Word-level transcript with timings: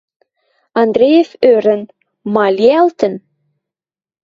Андреев 0.81 1.29
ӧрӹн: 1.51 1.81
ма 2.33 2.45
лиӓлтӹн? 2.57 3.13